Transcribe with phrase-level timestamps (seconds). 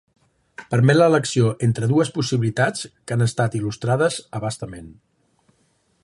[0.69, 4.89] Permet l'elecció entre dues possibilitats que han estat il·lustrades a bastament.